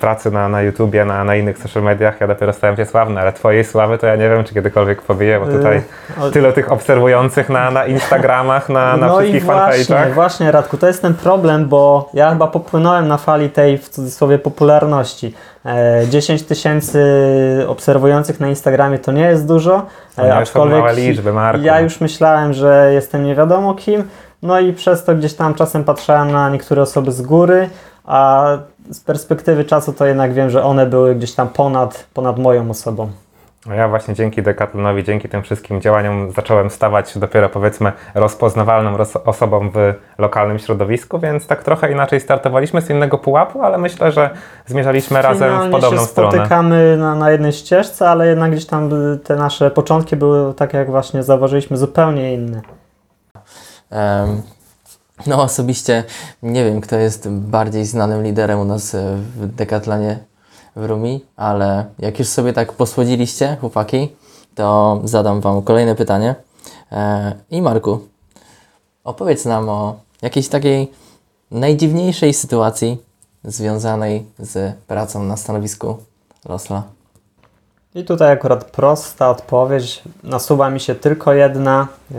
pracy 0.00 0.30
na, 0.30 0.48
na 0.48 0.62
YouTubie, 0.62 1.04
na, 1.04 1.24
na 1.24 1.36
innych 1.36 1.58
social 1.58 1.82
mediach, 1.82 2.20
ja 2.20 2.26
dopiero 2.26 2.52
stałem 2.52 2.76
się 2.76 2.86
sławny, 2.86 3.20
ale 3.20 3.32
Twojej 3.32 3.64
sławy 3.64 3.98
to 3.98 4.06
ja 4.06 4.16
nie 4.16 4.28
wiem, 4.30 4.44
czy 4.44 4.54
kiedykolwiek 4.54 5.02
pobiję, 5.02 5.40
bo 5.40 5.46
tutaj 5.46 5.82
Yy, 6.24 6.30
tyle 6.30 6.52
tych 6.52 6.72
obserwujących 6.72 7.48
na, 7.48 7.70
na 7.70 7.86
Instagramach, 7.86 8.68
na, 8.68 8.96
na 8.96 9.06
no 9.06 9.16
wszystkich 9.16 9.44
właśnie, 9.44 9.84
fanpage'ach. 9.84 10.12
właśnie 10.12 10.52
Radku, 10.52 10.76
to 10.76 10.86
jest 10.86 11.02
ten 11.02 11.14
problem, 11.14 11.68
bo 11.68 12.10
ja 12.14 12.30
chyba 12.30 12.46
popłynąłem 12.46 13.08
na 13.08 13.16
fali 13.16 13.50
tej 13.50 13.78
w 13.78 13.88
cudzysłowie 13.88 14.38
popularności. 14.38 15.34
E, 15.66 16.06
10 16.08 16.42
tysięcy 16.42 17.02
obserwujących 17.68 18.40
na 18.40 18.48
Instagramie 18.48 18.98
to 18.98 19.12
nie 19.12 19.24
jest 19.24 19.46
dużo, 19.46 19.86
e, 20.18 20.46
są 20.46 20.64
małe 20.66 20.94
liczby, 20.94 21.32
Marku. 21.32 21.64
ja 21.64 21.80
już 21.80 22.00
myślałem, 22.00 22.52
że 22.52 22.90
jestem 22.94 23.24
nie 23.24 23.34
wiadomo 23.34 23.74
kim, 23.74 24.04
no 24.42 24.60
i 24.60 24.72
przez 24.72 25.04
to 25.04 25.14
gdzieś 25.14 25.34
tam 25.34 25.54
czasem 25.54 25.84
patrzyłem 25.84 26.32
na 26.32 26.50
niektóre 26.50 26.82
osoby 26.82 27.12
z 27.12 27.22
góry, 27.22 27.70
a 28.04 28.46
z 28.90 29.00
perspektywy 29.00 29.64
czasu 29.64 29.92
to 29.92 30.06
jednak 30.06 30.32
wiem, 30.32 30.50
że 30.50 30.64
one 30.64 30.86
były 30.86 31.14
gdzieś 31.14 31.34
tam 31.34 31.48
ponad, 31.48 32.06
ponad 32.14 32.38
moją 32.38 32.70
osobą. 32.70 33.10
No 33.66 33.74
Ja 33.74 33.88
właśnie 33.88 34.14
dzięki 34.14 34.42
Decathlonowi, 34.42 35.04
dzięki 35.04 35.28
tym 35.28 35.42
wszystkim 35.42 35.80
działaniom 35.80 36.32
zacząłem 36.32 36.70
stawać 36.70 37.18
dopiero 37.18 37.48
powiedzmy 37.48 37.92
rozpoznawalną 38.14 38.96
roz- 38.96 39.16
osobą 39.24 39.70
w 39.70 39.94
lokalnym 40.18 40.58
środowisku, 40.58 41.18
więc 41.18 41.46
tak 41.46 41.62
trochę 41.62 41.92
inaczej 41.92 42.20
startowaliśmy 42.20 42.82
z 42.82 42.90
innego 42.90 43.18
pułapu, 43.18 43.62
ale 43.62 43.78
myślę, 43.78 44.12
że 44.12 44.30
zmierzaliśmy 44.66 45.22
razem 45.22 45.68
w 45.68 45.70
podobną 45.70 45.98
się 46.00 46.04
stronę. 46.06 46.32
spotykamy 46.32 46.96
na, 46.96 47.14
na 47.14 47.30
jednej 47.30 47.52
ścieżce, 47.52 48.10
ale 48.10 48.26
jednak 48.26 48.50
gdzieś 48.50 48.66
tam 48.66 48.90
te 49.24 49.36
nasze 49.36 49.70
początki 49.70 50.16
były, 50.16 50.54
tak 50.54 50.74
jak 50.74 50.90
właśnie 50.90 51.22
zauważyliśmy, 51.22 51.76
zupełnie 51.76 52.34
inne. 52.34 52.60
Em, 53.90 54.42
No 55.26 55.42
osobiście 55.42 56.04
nie 56.42 56.64
wiem, 56.64 56.80
kto 56.80 56.96
jest 56.96 57.28
bardziej 57.28 57.86
znanym 57.86 58.22
liderem 58.22 58.60
u 58.60 58.64
nas 58.64 58.94
e, 58.94 59.16
w 59.36 59.46
Decathlonie 59.46 60.18
w 60.76 60.84
Rumi, 60.84 61.24
ale 61.36 61.84
jak 61.98 62.18
już 62.18 62.28
sobie 62.28 62.52
tak 62.52 62.72
posłodziliście, 62.72 63.56
chłopaki, 63.60 64.08
to 64.54 65.00
zadam 65.04 65.40
Wam 65.40 65.62
kolejne 65.62 65.94
pytanie. 65.94 66.34
E, 66.92 67.32
I 67.50 67.62
Marku, 67.62 68.00
opowiedz 69.04 69.44
nam 69.44 69.68
o 69.68 70.00
jakiejś 70.22 70.48
takiej 70.48 70.92
najdziwniejszej 71.50 72.34
sytuacji 72.34 73.02
związanej 73.44 74.26
z 74.38 74.76
pracą 74.86 75.22
na 75.22 75.36
stanowisku 75.36 75.98
Losla. 76.48 76.82
I 77.94 78.04
tutaj 78.04 78.32
akurat 78.32 78.64
prosta 78.64 79.30
odpowiedź. 79.30 80.02
Nasuwa 80.24 80.70
mi 80.70 80.80
się 80.80 80.94
tylko 80.94 81.32
jedna. 81.32 81.88
Yy, 82.10 82.18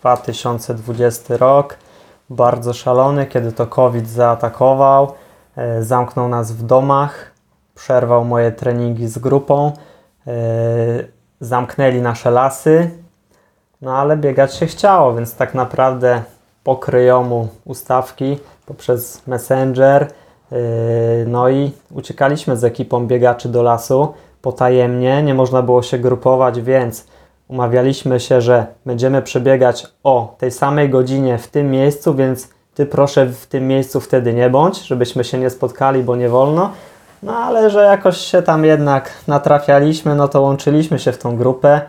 2020 0.00 1.36
rok. 1.36 1.76
Bardzo 2.30 2.72
szalony, 2.72 3.26
kiedy 3.26 3.52
to 3.52 3.66
COVID 3.66 4.08
zaatakował. 4.08 5.12
Yy, 5.56 5.84
zamknął 5.84 6.28
nas 6.28 6.52
w 6.52 6.62
domach. 6.62 7.30
Przerwał 7.74 8.24
moje 8.24 8.52
treningi 8.52 9.08
z 9.08 9.18
grupą. 9.18 9.72
Yy, 10.26 10.32
zamknęli 11.40 12.00
nasze 12.00 12.30
lasy. 12.30 12.90
No 13.82 13.96
ale 13.96 14.16
biegać 14.16 14.54
się 14.54 14.66
chciało, 14.66 15.14
więc 15.14 15.34
tak 15.34 15.54
naprawdę 15.54 16.22
po 16.64 16.80
ustawki 17.64 18.38
poprzez 18.66 19.26
Messenger. 19.26 20.12
Yy, 20.50 20.58
No 21.26 21.48
i 21.48 21.72
uciekaliśmy 21.90 22.56
z 22.56 22.64
ekipą 22.64 23.06
biegaczy 23.06 23.48
do 23.48 23.62
lasu 23.62 24.14
potajemnie, 24.42 25.22
nie 25.22 25.34
można 25.34 25.62
było 25.62 25.82
się 25.82 25.98
grupować, 25.98 26.60
więc 26.60 27.06
umawialiśmy 27.48 28.20
się, 28.20 28.40
że 28.40 28.66
będziemy 28.86 29.22
przebiegać 29.22 29.86
o 30.04 30.34
tej 30.38 30.50
samej 30.50 30.90
godzinie 30.90 31.38
w 31.38 31.48
tym 31.48 31.70
miejscu, 31.70 32.14
więc 32.14 32.48
ty 32.74 32.86
proszę 32.86 33.26
w 33.26 33.46
tym 33.46 33.68
miejscu 33.68 34.00
wtedy 34.00 34.34
nie 34.34 34.50
bądź, 34.50 34.86
żebyśmy 34.86 35.24
się 35.24 35.38
nie 35.38 35.50
spotkali, 35.50 36.02
bo 36.02 36.16
nie 36.16 36.28
wolno. 36.28 36.70
No 37.22 37.36
ale 37.36 37.70
że 37.70 37.84
jakoś 37.84 38.16
się 38.16 38.42
tam 38.42 38.64
jednak 38.64 39.10
natrafialiśmy, 39.28 40.14
no 40.14 40.28
to 40.28 40.40
łączyliśmy 40.42 40.98
się 40.98 41.12
w 41.12 41.18
tą 41.18 41.36
grupę. 41.36 41.80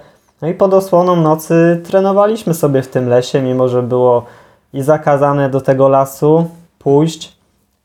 No 0.42 0.48
i 0.48 0.54
pod 0.54 0.74
osłoną 0.74 1.16
nocy 1.16 1.82
trenowaliśmy 1.88 2.54
sobie 2.54 2.82
w 2.82 2.88
tym 2.88 3.10
lesie, 3.10 3.42
mimo 3.42 3.68
że 3.68 3.84
było 3.84 4.26
i 4.74 4.82
zakazane 4.82 5.50
do 5.50 5.62
tego 5.62 5.90
lasu 5.90 6.50
pójść, 6.80 7.38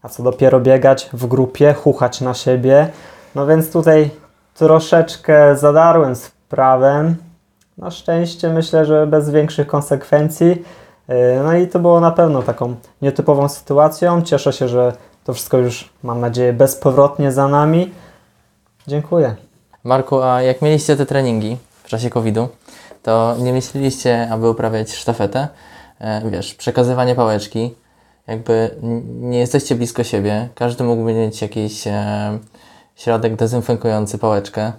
a 0.03 0.09
co 0.09 0.23
dopiero 0.23 0.61
biegać 0.61 1.11
w 1.13 1.27
grupie, 1.27 1.75
chuchać 1.75 2.21
na 2.21 2.35
siebie. 2.35 2.89
No 3.35 3.47
więc 3.47 3.73
tutaj 3.73 4.11
troszeczkę 4.55 5.57
zadarłem 5.57 6.17
z. 6.17 6.33
Na 7.83 7.91
szczęście 7.91 8.49
myślę, 8.49 8.85
że 8.85 9.07
bez 9.07 9.31
większych 9.31 9.67
konsekwencji. 9.67 10.65
Yy, 11.09 11.17
No 11.45 11.55
i 11.55 11.69
to 11.69 11.79
było 11.79 12.01
na 12.01 12.11
pewno 12.11 12.43
taką 12.43 12.75
nietypową 13.03 13.49
sytuacją. 13.49 14.23
Cieszę 14.23 14.53
się, 14.53 14.69
że 14.69 14.93
to 15.25 15.35
wszystko 15.35 15.59
już, 15.59 15.91
mam 16.03 16.21
nadzieję, 16.21 16.53
bezpowrotnie 16.53 17.33
za 17.33 17.49
nami. 17.49 17.93
Dziękuję. 18.87 19.35
Marku, 19.85 20.23
a 20.23 20.43
jak 20.43 20.63
mieliście 20.63 20.97
te 20.97 21.07
treningi 21.07 21.57
w 21.85 21.89
czasie 21.89 22.11
COVID-u, 22.11 22.49
to 23.03 23.37
nie 23.39 23.53
myśleliście, 23.53 24.29
aby 24.31 24.51
uprawiać 24.51 24.95
sztafetę? 24.95 25.49
E, 26.01 26.31
wiesz, 26.31 26.55
przekazywanie 26.55 27.15
pałeczki, 27.15 27.75
jakby 28.27 28.71
nie 29.05 29.39
jesteście 29.39 29.75
blisko 29.75 30.05
siebie, 30.05 30.49
każdy 30.55 30.85
mógłby 30.85 31.15
mieć 31.15 31.43
jakiś 31.43 31.87
e, 31.87 32.39
środek 32.97 33.37
dezynfekujący 33.37 34.19
pałeczkę. 34.19 34.73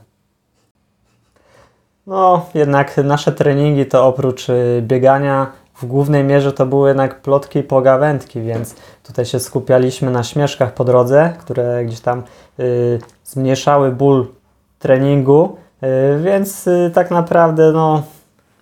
No, 2.08 2.46
jednak 2.54 2.98
nasze 2.98 3.32
treningi 3.32 3.86
to 3.86 4.08
oprócz 4.08 4.50
y, 4.50 4.84
biegania 4.88 5.52
w 5.76 5.86
głównej 5.86 6.24
mierze 6.24 6.54
to 6.54 6.66
były 6.66 6.88
jednak 6.88 7.22
plotki 7.22 7.60
i 7.60 7.64
pogawędki, 7.64 8.42
więc 8.42 8.76
tutaj 9.04 9.26
się 9.26 9.40
skupialiśmy 9.40 10.12
na 10.12 10.24
śmieszkach 10.24 10.74
po 10.74 10.84
drodze, 10.84 11.34
które 11.40 11.86
gdzieś 11.86 12.00
tam 12.00 12.24
y, 12.60 13.00
zmniejszały 13.24 13.92
ból 13.92 14.28
treningu, 14.80 15.58
y, 15.84 15.88
więc 16.24 16.68
y, 16.68 16.92
tak 16.94 17.12
naprawdę 17.12 17.72
no, 17.72 18.04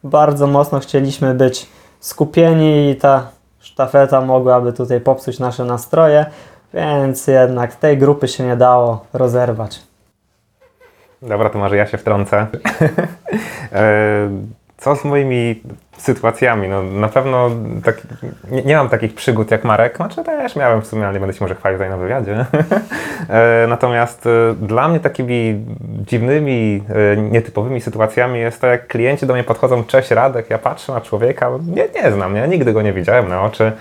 bardzo 0.03 0.47
mocno 0.47 0.79
chcieliśmy 0.79 1.33
być 1.33 1.69
skupieni 1.99 2.89
i 2.89 2.95
ta 2.95 3.27
sztafeta 3.59 4.21
mogłaby 4.21 4.73
tutaj 4.73 5.01
popsuć 5.01 5.39
nasze 5.39 5.65
nastroje, 5.65 6.25
więc 6.73 7.27
jednak 7.27 7.75
tej 7.75 7.97
grupy 7.97 8.27
się 8.27 8.45
nie 8.45 8.55
dało 8.55 9.05
rozerwać. 9.13 9.90
Dobra, 11.21 11.49
to 11.49 11.59
może 11.59 11.77
ja 11.77 11.85
się 11.85 11.97
wtrącę. 11.97 12.47
E, 13.73 14.29
Co 14.77 14.95
z 14.95 15.05
moimi 15.05 15.61
sytuacjami? 15.97 16.67
No, 16.69 16.83
na 16.83 17.07
pewno 17.07 17.49
tak, 17.85 18.01
nie, 18.51 18.61
nie 18.61 18.75
mam 18.75 18.89
takich 18.89 19.13
przygód 19.15 19.51
jak 19.51 19.63
Marek, 19.63 19.95
znaczy 19.97 20.23
też 20.23 20.55
miałem 20.55 20.81
w 20.81 20.87
sumie, 20.87 21.03
ale 21.03 21.13
nie 21.13 21.19
będę 21.19 21.33
się 21.33 21.43
może 21.43 21.55
chwalił 21.55 21.77
tutaj 21.77 21.89
na 21.89 21.97
wywiadzie. 21.97 22.37
E, 23.29 23.67
Natomiast 23.67 24.25
e, 24.25 24.55
dla 24.55 24.87
mnie 24.87 24.99
takimi 24.99 25.65
dziwnymi, 25.81 26.83
nietypowymi 27.31 27.81
sytuacjami 27.81 28.39
jest 28.39 28.61
to, 28.61 28.67
jak 28.67 28.87
klienci 28.87 29.25
do 29.25 29.33
mnie 29.33 29.43
podchodzą, 29.43 29.83
cześć 29.83 30.11
Radek, 30.11 30.49
ja 30.49 30.57
patrzę 30.57 30.93
na 30.93 31.01
człowieka, 31.01 31.49
nie, 31.67 31.87
nie 32.03 32.11
znam, 32.11 32.35
ja 32.35 32.45
nigdy 32.45 32.73
go 32.73 32.81
nie 32.81 32.93
widziałem 32.93 33.29
na 33.29 33.41
oczy. 33.43 33.71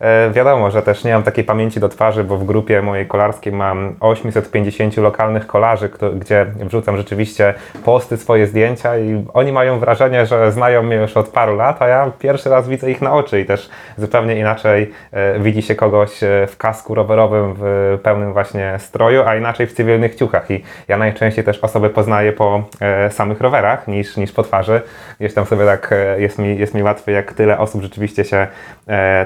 E, 0.00 0.30
Wiadomo, 0.30 0.70
że 0.70 0.82
też 0.82 1.04
nie 1.04 1.12
mam 1.12 1.22
takiej 1.22 1.44
pamięci 1.44 1.80
do 1.80 1.88
twarzy, 1.88 2.24
bo 2.24 2.36
w 2.36 2.44
grupie 2.44 2.82
mojej 2.82 3.06
kolarskiej 3.06 3.52
mam 3.52 3.94
850 4.00 4.96
lokalnych 4.96 5.46
kolarzy, 5.46 5.90
gdzie 6.14 6.46
wrzucam 6.56 6.96
rzeczywiście 6.96 7.54
posty, 7.84 8.16
swoje 8.16 8.46
zdjęcia 8.46 8.98
i 8.98 9.24
oni 9.34 9.52
mają 9.52 9.78
wrażenie, 9.78 10.26
że 10.26 10.52
znają 10.52 10.82
mnie 10.82 10.96
już 10.96 11.16
od 11.16 11.28
paru 11.28 11.56
lat, 11.56 11.82
a 11.82 11.88
ja 11.88 12.12
pierwszy 12.18 12.50
raz 12.50 12.68
widzę 12.68 12.90
ich 12.90 13.02
na 13.02 13.12
oczy 13.12 13.40
i 13.40 13.44
też 13.44 13.70
zupełnie 13.98 14.38
inaczej 14.38 14.92
e, 15.12 15.40
widzi 15.40 15.62
się 15.62 15.74
kogoś 15.74 16.22
e, 16.22 16.46
w 16.46 16.56
kasku 16.56 16.94
rowerowym, 16.94 17.54
w 17.58 17.98
pełnym 18.02 18.32
właśnie 18.32 18.74
stroju, 18.78 19.22
a 19.26 19.36
inaczej 19.36 19.66
w 19.66 19.72
cywilnych 19.72 20.14
ciuchach 20.14 20.50
i 20.50 20.64
ja 20.88 20.96
najczęściej 20.96 21.44
też 21.44 21.58
osoby 21.58 21.90
poznaję 21.90 22.32
po 22.32 22.62
samych 23.10 23.40
rowerach 23.40 23.88
niż, 23.88 24.16
niż 24.16 24.32
po 24.32 24.42
twarzy. 24.42 24.80
Gdzieś 25.20 25.34
tam 25.34 25.46
sobie 25.46 25.64
tak 25.64 25.94
jest 26.18 26.38
mi, 26.38 26.58
jest 26.58 26.74
mi 26.74 26.82
łatwiej, 26.82 27.14
jak 27.14 27.32
tyle 27.32 27.58
osób 27.58 27.82
rzeczywiście 27.82 28.24
się 28.24 28.46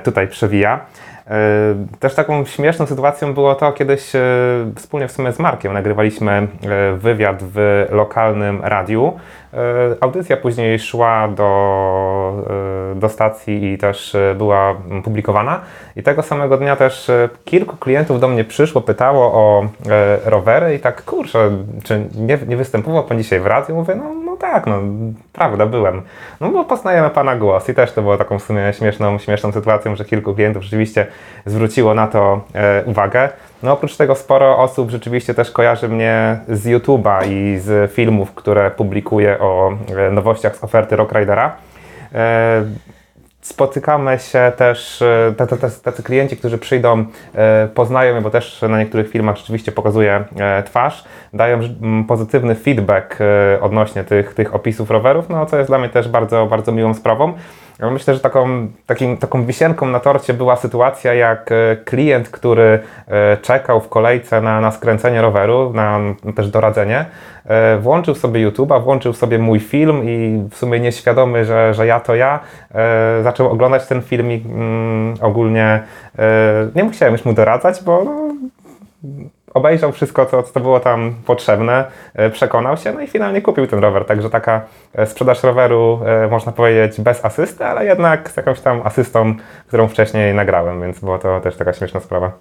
tutaj 0.04 0.28
przewija. 0.28 0.63
E, 0.70 1.74
Też 2.00 2.14
taką 2.14 2.44
śmieszną 2.44 2.86
sytuacją 2.86 3.34
było 3.34 3.54
to, 3.54 3.72
kiedyś 3.72 4.14
e, 4.14 4.20
wspólnie 4.76 5.08
w 5.08 5.12
sumie 5.12 5.32
z 5.32 5.38
Markiem 5.38 5.72
nagrywaliśmy 5.72 6.32
e, 6.32 6.46
wywiad 6.96 7.42
w 7.42 7.86
lokalnym 7.90 8.60
radiu. 8.62 9.12
Audycja 10.00 10.36
później 10.36 10.78
szła 10.78 11.28
do, 11.28 12.44
do 12.96 13.08
stacji 13.08 13.72
i 13.72 13.78
też 13.78 14.16
była 14.36 14.74
publikowana. 15.04 15.60
I 15.96 16.02
tego 16.02 16.22
samego 16.22 16.56
dnia 16.56 16.76
też 16.76 17.10
kilku 17.44 17.76
klientów 17.76 18.20
do 18.20 18.28
mnie 18.28 18.44
przyszło, 18.44 18.80
pytało 18.80 19.32
o 19.32 19.66
rowery 20.24 20.74
i 20.74 20.78
tak, 20.78 21.04
kurczę, 21.04 21.50
czy 21.84 22.06
nie, 22.14 22.38
nie 22.46 22.56
występował 22.56 23.04
Pan 23.04 23.18
dzisiaj 23.18 23.40
w 23.40 23.46
radiu? 23.46 23.74
Mówię, 23.74 23.94
no, 23.94 24.14
no 24.34 24.40
tak, 24.40 24.66
no 24.66 24.80
prawda, 25.32 25.66
byłem. 25.66 26.02
No 26.40 26.50
bo 26.50 26.64
poznajemy 26.64 27.10
Pana 27.10 27.36
głos 27.36 27.68
i 27.68 27.74
też 27.74 27.92
to 27.92 28.02
było 28.02 28.16
taką 28.16 28.38
w 28.38 28.42
sumie 28.42 28.72
śmieszną, 28.72 29.18
śmieszną 29.18 29.52
sytuacją, 29.52 29.96
że 29.96 30.04
kilku 30.04 30.34
klientów 30.34 30.62
rzeczywiście 30.62 31.06
zwróciło 31.46 31.94
na 31.94 32.06
to 32.06 32.40
e, 32.54 32.84
uwagę. 32.84 33.28
No 33.62 33.72
oprócz 33.72 33.96
tego 33.96 34.14
sporo 34.14 34.58
osób 34.58 34.90
rzeczywiście 34.90 35.34
też 35.34 35.50
kojarzy 35.50 35.88
mnie 35.88 36.38
z 36.48 36.66
YouTube'a 36.66 37.28
i 37.28 37.58
z 37.58 37.92
filmów, 37.92 38.34
które 38.34 38.70
publikuję 38.70 39.38
o 39.40 39.72
e, 39.96 40.10
nowościach 40.10 40.56
z 40.56 40.64
oferty 40.64 40.96
Rock 40.96 41.12
Ridera. 41.12 41.56
E, 42.14 42.64
Spotykamy 43.44 44.18
się 44.18 44.52
też, 44.56 45.02
e, 45.02 45.34
tacy 45.82 46.02
klienci, 46.02 46.36
którzy 46.36 46.58
przyjdą, 46.58 47.04
e, 47.34 47.68
poznają 47.74 48.12
mnie, 48.12 48.22
bo 48.22 48.30
też 48.30 48.62
na 48.68 48.78
niektórych 48.78 49.10
filmach 49.10 49.36
rzeczywiście 49.36 49.72
pokazuję 49.72 50.24
e, 50.36 50.62
twarz, 50.62 51.04
dają 51.32 51.60
pozytywny 52.08 52.54
feedback 52.54 53.18
odnośnie 53.60 54.04
tych, 54.04 54.34
tych 54.34 54.54
opisów 54.54 54.90
rowerów, 54.90 55.28
no 55.28 55.46
co 55.46 55.56
jest 55.58 55.70
dla 55.70 55.78
mnie 55.78 55.88
też 55.88 56.08
bardzo, 56.08 56.46
bardzo 56.46 56.72
miłą 56.72 56.94
sprawą. 56.94 57.32
Myślę, 57.80 58.14
że 58.14 58.20
taką, 58.20 58.68
takim, 58.86 59.16
taką 59.16 59.44
wisienką 59.44 59.86
na 59.86 60.00
torcie 60.00 60.34
była 60.34 60.56
sytuacja, 60.56 61.14
jak 61.14 61.52
e, 61.52 61.76
klient, 61.84 62.28
który 62.28 62.78
e, 63.08 63.36
czekał 63.36 63.80
w 63.80 63.88
kolejce 63.88 64.40
na, 64.40 64.60
na 64.60 64.70
skręcenie 64.70 65.22
roweru, 65.22 65.72
na 65.72 66.00
też 66.36 66.50
doradzenie, 66.50 67.04
e, 67.44 67.78
włączył 67.78 68.14
sobie 68.14 68.50
YouTube'a, 68.50 68.82
włączył 68.82 69.12
sobie 69.12 69.38
mój 69.38 69.60
film 69.60 70.02
i 70.04 70.44
w 70.50 70.56
sumie 70.56 70.80
nieświadomy, 70.80 71.44
że, 71.44 71.74
że 71.74 71.86
ja 71.86 72.00
to 72.00 72.14
ja, 72.14 72.40
zaczął 73.22 73.50
oglądać 73.50 73.86
ten 73.86 74.02
film 74.02 74.30
i 74.32 74.44
mm, 74.46 75.14
ogólnie 75.20 75.82
nie 76.74 76.84
musiałem 76.84 77.12
już 77.12 77.24
mu 77.24 77.32
doradzać, 77.32 77.82
bo 77.84 78.04
no, 78.04 78.34
obejrzał 79.54 79.92
wszystko, 79.92 80.26
co, 80.26 80.42
co 80.42 80.60
było 80.60 80.80
tam 80.80 81.14
potrzebne, 81.26 81.84
e, 82.14 82.30
przekonał 82.30 82.76
się, 82.76 82.92
no 82.92 83.00
i 83.00 83.06
finalnie 83.06 83.42
kupił 83.42 83.66
ten 83.66 83.78
rower. 83.78 84.04
Także 84.04 84.30
taka 84.30 84.60
e, 84.94 85.06
sprzedaż 85.06 85.42
roweru, 85.42 86.00
e, 86.06 86.28
można 86.28 86.52
powiedzieć, 86.52 87.00
bez 87.00 87.24
asysty, 87.24 87.64
ale 87.64 87.84
jednak 87.84 88.30
z 88.30 88.36
jakąś 88.36 88.60
tam 88.60 88.82
asystą, 88.84 89.34
którą 89.66 89.88
wcześniej 89.88 90.34
nagrałem, 90.34 90.80
więc 90.80 91.00
była 91.00 91.18
to 91.18 91.40
też 91.40 91.56
taka 91.56 91.72
śmieszna 91.72 92.00
sprawa. 92.00 92.32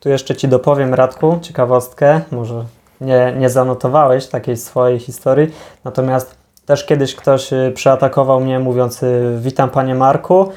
Tu 0.00 0.08
jeszcze 0.08 0.36
Ci 0.36 0.48
dopowiem, 0.48 0.94
Radku, 0.94 1.38
ciekawostkę. 1.42 2.20
Może 2.32 2.64
nie, 3.00 3.34
nie 3.38 3.50
zanotowałeś 3.50 4.26
takiej 4.26 4.56
swojej 4.56 4.98
historii, 4.98 5.54
natomiast 5.84 6.38
też 6.66 6.86
kiedyś 6.86 7.14
ktoś 7.14 7.50
przeatakował 7.74 8.40
mnie 8.40 8.58
mówiąc 8.58 9.04
witam 9.38 9.70
Panie 9.70 9.94
Marku. 9.94 10.52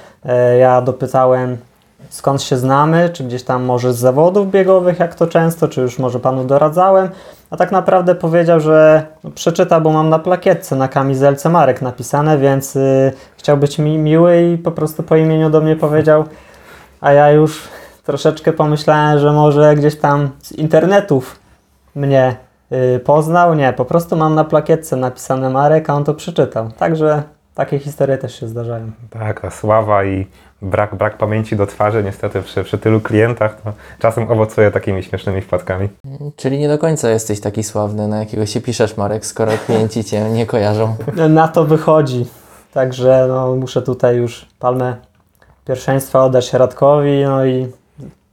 Ja 0.59 0.81
dopytałem 0.81 1.57
skąd 2.11 2.41
się 2.41 2.57
znamy, 2.57 3.09
czy 3.09 3.23
gdzieś 3.23 3.43
tam 3.43 3.63
może 3.63 3.93
z 3.93 3.97
zawodów 3.97 4.51
biegowych, 4.51 4.99
jak 4.99 5.15
to 5.15 5.27
często, 5.27 5.67
czy 5.67 5.81
już 5.81 5.99
może 5.99 6.19
Panu 6.19 6.43
doradzałem. 6.43 7.09
A 7.49 7.57
tak 7.57 7.71
naprawdę 7.71 8.15
powiedział, 8.15 8.59
że 8.59 9.05
no, 9.23 9.31
przeczyta, 9.31 9.79
bo 9.79 9.91
mam 9.91 10.09
na 10.09 10.19
plakietce, 10.19 10.75
na 10.75 10.87
kamizelce 10.87 11.49
Marek 11.49 11.81
napisane, 11.81 12.37
więc 12.37 12.75
y, 12.75 13.13
chciał 13.37 13.57
być 13.57 13.79
mi 13.79 13.97
miły 13.97 14.41
i 14.41 14.57
po 14.57 14.71
prostu 14.71 15.03
po 15.03 15.15
imieniu 15.15 15.49
do 15.49 15.61
mnie 15.61 15.75
powiedział, 15.75 16.25
a 17.01 17.11
ja 17.11 17.31
już 17.31 17.67
troszeczkę 18.03 18.53
pomyślałem, 18.53 19.19
że 19.19 19.31
może 19.31 19.75
gdzieś 19.75 19.99
tam 19.99 20.29
z 20.41 20.51
internetów 20.51 21.39
mnie 21.95 22.35
y, 22.71 22.99
poznał. 22.99 23.55
Nie, 23.55 23.73
po 23.73 23.85
prostu 23.85 24.17
mam 24.17 24.35
na 24.35 24.43
plakietce 24.43 24.95
napisane 24.95 25.49
Marek, 25.49 25.89
a 25.89 25.93
on 25.93 26.03
to 26.03 26.13
przeczytał. 26.13 26.71
Także 26.77 27.23
takie 27.55 27.79
historie 27.79 28.17
też 28.17 28.39
się 28.39 28.47
zdarzają. 28.47 28.91
Tak, 29.09 29.41
ta 29.41 29.49
sława 29.49 30.03
i 30.03 30.27
brak, 30.61 30.95
brak 30.95 31.17
pamięci 31.17 31.55
do 31.55 31.67
twarzy 31.67 32.03
niestety 32.03 32.41
przy, 32.41 32.63
przy 32.63 32.77
tylu 32.77 33.01
klientach 33.01 33.61
to 33.61 33.73
czasem 33.99 34.31
owocuje 34.31 34.71
takimi 34.71 35.03
śmiesznymi 35.03 35.41
wpadkami. 35.41 35.89
Czyli 36.35 36.59
nie 36.59 36.67
do 36.67 36.77
końca 36.77 37.09
jesteś 37.09 37.39
taki 37.39 37.63
sławny, 37.63 38.07
na 38.07 38.19
jakiego 38.19 38.45
się 38.45 38.61
piszesz, 38.61 38.97
Marek, 38.97 39.25
skoro 39.25 39.51
klienci 39.65 40.03
cię 40.03 40.29
nie 40.29 40.45
kojarzą. 40.45 40.95
Na 41.29 41.47
to 41.47 41.65
wychodzi. 41.65 42.25
Także 42.73 43.25
no, 43.27 43.55
muszę 43.55 43.81
tutaj 43.81 44.15
już 44.15 44.47
palmę 44.59 44.95
pierwszeństwa 45.65 46.23
oddać 46.23 46.53
Radkowi, 46.53 47.23
no 47.23 47.45
i 47.45 47.67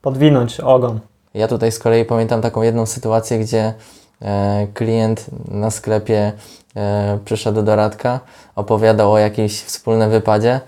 podwinąć 0.01 0.59
ogon. 0.59 0.99
Ja 1.33 1.47
tutaj 1.47 1.71
z 1.71 1.79
kolei 1.79 2.05
pamiętam 2.05 2.41
taką 2.41 2.61
jedną 2.61 2.85
sytuację, 2.85 3.39
gdzie 3.39 3.73
e, 4.21 4.67
klient 4.73 5.25
na 5.47 5.71
sklepie 5.71 6.31
e, 6.75 7.19
przyszedł 7.25 7.61
do 7.61 7.75
Radka, 7.75 8.19
opowiadał 8.55 9.11
o 9.11 9.17
jakimś 9.17 9.61
wspólnym 9.61 10.09
wypadzie, 10.09 10.59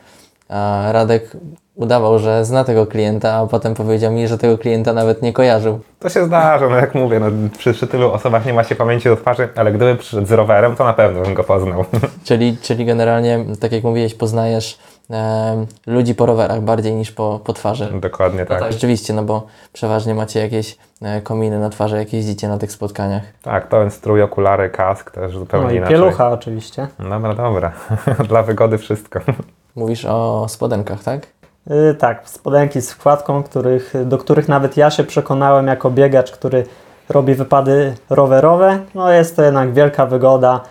Radek 0.92 1.38
udawał, 1.76 2.20
że 2.20 2.46
zna 2.46 2.64
tego 2.64 2.88
klienta, 2.88 3.34
a 3.34 3.48
potem 3.48 3.74
powiedział 3.74 4.12
mi, 4.12 4.28
że 4.28 4.38
tego 4.38 4.58
klienta 4.58 4.94
nawet 4.94 5.22
nie 5.22 5.34
kojarzył. 5.34 5.80
To 6.00 6.10
się 6.10 6.26
zdarza, 6.26 6.70
no 6.70 6.76
jak 6.76 6.96
mówię, 6.96 7.20
no, 7.20 7.28
przy, 7.58 7.74
przy 7.74 7.88
tylu 7.88 8.12
osobach 8.12 8.46
nie 8.46 8.54
ma 8.54 8.64
się 8.64 8.76
pamięci 8.76 9.10
do 9.10 9.16
twarzy, 9.16 9.50
ale 9.56 9.72
gdyby 9.72 9.96
przyszedł 9.96 10.28
z 10.28 10.32
rowerem, 10.32 10.76
to 10.76 10.84
na 10.84 10.94
pewno 10.94 11.22
bym 11.22 11.34
go 11.34 11.44
poznał. 11.44 11.86
Czyli, 12.24 12.58
czyli 12.62 12.86
generalnie, 12.86 13.46
tak 13.60 13.72
jak 13.72 13.84
mówiłeś, 13.84 14.14
poznajesz 14.14 14.80
e, 15.12 15.66
ludzi 15.88 16.16
po 16.16 16.26
rowerach 16.26 16.62
bardziej 16.62 16.94
niż 16.94 17.12
po, 17.12 17.40
po 17.44 17.54
twarzy. 17.54 17.90
Dokładnie 18.02 18.40
No 18.40 18.46
tak. 18.46 18.60
tak, 18.60 18.72
rzeczywiście, 18.72 19.14
no 19.14 19.24
bo 19.24 19.48
przeważnie 19.74 20.16
macie 20.16 20.40
jakieś 20.40 20.78
e, 21.02 21.22
kominy 21.22 21.60
na 21.60 21.70
twarzy, 21.70 21.98
jak 21.98 22.14
jeździcie 22.14 22.48
na 22.48 22.58
tych 22.58 22.72
spotkaniach. 22.72 23.24
Tak, 23.42 23.68
pełen 23.68 23.92
strój, 23.92 24.22
okulary, 24.22 24.70
kask 24.70 25.12
też 25.12 25.38
zupełnie 25.38 25.68
No 25.68 25.74
i 25.74 25.78
inaczej. 25.78 25.96
pielucha 25.96 26.30
oczywiście. 26.30 26.88
Dobra, 27.00 27.34
dobra. 27.34 27.72
Dla 28.30 28.44
wygody 28.44 28.78
wszystko. 28.78 29.20
Mówisz 29.76 30.06
o 30.06 30.46
spodenkach, 30.50 31.04
tak? 31.04 31.28
Yy, 31.68 31.96
tak, 31.96 32.30
spodenki 32.30 32.82
z 32.82 32.92
wkładką, 32.92 33.44
których, 33.44 33.94
do 34.06 34.18
których 34.18 34.48
nawet 34.48 34.78
ja 34.78 34.92
się 34.92 35.04
przekonałem 35.04 35.68
jako 35.68 35.92
biegacz, 35.92 36.32
który 36.32 36.64
robi 37.10 37.36
wypady 37.36 37.94
rowerowe. 38.10 38.80
No 38.96 39.12
jest 39.12 39.36
to 39.36 39.44
jednak 39.44 39.74
wielka 39.74 40.06
wygoda, 40.06 40.62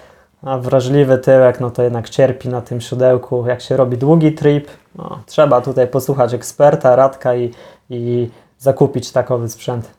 a 0.42 0.58
wrażliwy 0.58 1.18
tyłek, 1.18 1.60
no 1.60 1.70
to 1.70 1.82
jednak 1.82 2.08
cierpi 2.08 2.48
na 2.48 2.60
tym 2.60 2.80
siodełku. 2.80 3.46
Jak 3.46 3.60
się 3.60 3.76
robi 3.76 3.98
długi 3.98 4.32
trip, 4.32 4.68
no, 4.94 5.18
trzeba 5.26 5.60
tutaj 5.60 5.86
posłuchać 5.86 6.34
eksperta, 6.34 6.96
Radka 6.96 7.34
i, 7.34 7.50
i 7.90 8.30
zakupić 8.58 9.12
takowy 9.12 9.48
sprzęt. 9.48 9.88